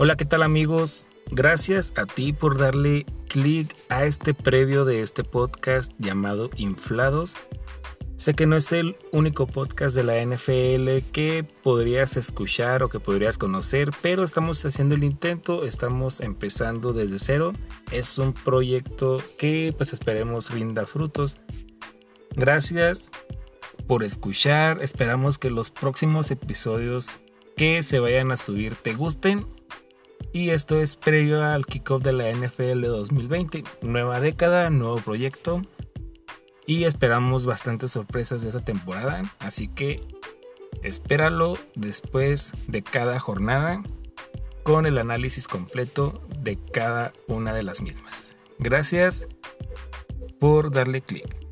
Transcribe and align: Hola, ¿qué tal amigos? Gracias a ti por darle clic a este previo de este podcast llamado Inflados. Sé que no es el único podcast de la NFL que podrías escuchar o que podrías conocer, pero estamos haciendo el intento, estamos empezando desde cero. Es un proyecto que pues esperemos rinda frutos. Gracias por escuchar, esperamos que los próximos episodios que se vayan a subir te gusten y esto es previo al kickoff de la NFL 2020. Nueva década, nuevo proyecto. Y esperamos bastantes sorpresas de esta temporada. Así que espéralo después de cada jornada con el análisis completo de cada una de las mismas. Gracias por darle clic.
Hola, 0.00 0.16
¿qué 0.16 0.24
tal 0.24 0.44
amigos? 0.44 1.08
Gracias 1.32 1.92
a 1.96 2.06
ti 2.06 2.32
por 2.32 2.56
darle 2.56 3.04
clic 3.28 3.74
a 3.88 4.04
este 4.04 4.32
previo 4.32 4.84
de 4.84 5.02
este 5.02 5.24
podcast 5.24 5.90
llamado 5.98 6.50
Inflados. 6.56 7.34
Sé 8.16 8.34
que 8.34 8.46
no 8.46 8.54
es 8.54 8.70
el 8.70 8.96
único 9.10 9.48
podcast 9.48 9.96
de 9.96 10.04
la 10.04 10.24
NFL 10.24 11.10
que 11.10 11.44
podrías 11.64 12.16
escuchar 12.16 12.84
o 12.84 12.88
que 12.88 13.00
podrías 13.00 13.38
conocer, 13.38 13.90
pero 14.00 14.22
estamos 14.22 14.64
haciendo 14.64 14.94
el 14.94 15.02
intento, 15.02 15.64
estamos 15.64 16.20
empezando 16.20 16.92
desde 16.92 17.18
cero. 17.18 17.52
Es 17.90 18.18
un 18.18 18.34
proyecto 18.34 19.20
que 19.36 19.74
pues 19.76 19.92
esperemos 19.92 20.50
rinda 20.50 20.86
frutos. 20.86 21.38
Gracias 22.36 23.10
por 23.88 24.04
escuchar, 24.04 24.78
esperamos 24.80 25.38
que 25.38 25.50
los 25.50 25.72
próximos 25.72 26.30
episodios 26.30 27.18
que 27.56 27.82
se 27.82 27.98
vayan 27.98 28.30
a 28.30 28.36
subir 28.36 28.76
te 28.76 28.94
gusten 28.94 29.57
y 30.32 30.50
esto 30.50 30.80
es 30.80 30.96
previo 30.96 31.44
al 31.44 31.66
kickoff 31.66 32.02
de 32.02 32.12
la 32.12 32.30
NFL 32.30 32.82
2020. 32.82 33.64
Nueva 33.82 34.20
década, 34.20 34.70
nuevo 34.70 34.96
proyecto. 34.96 35.62
Y 36.66 36.84
esperamos 36.84 37.46
bastantes 37.46 37.92
sorpresas 37.92 38.42
de 38.42 38.48
esta 38.48 38.64
temporada. 38.64 39.22
Así 39.38 39.68
que 39.68 40.00
espéralo 40.82 41.56
después 41.74 42.52
de 42.66 42.82
cada 42.82 43.18
jornada 43.18 43.82
con 44.62 44.84
el 44.84 44.98
análisis 44.98 45.48
completo 45.48 46.22
de 46.40 46.58
cada 46.72 47.12
una 47.26 47.54
de 47.54 47.62
las 47.62 47.80
mismas. 47.80 48.36
Gracias 48.58 49.26
por 50.38 50.70
darle 50.70 51.00
clic. 51.00 51.47